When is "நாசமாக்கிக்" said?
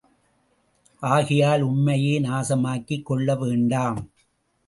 2.21-3.03